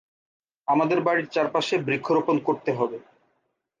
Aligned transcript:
আমাদের 0.67 0.99
বাড়ির 1.01 1.27
চারপাশে 1.27 1.75
বৃক্ষরোপণ 1.77 2.35
করতে 2.39 2.71
হবে। 2.73 2.97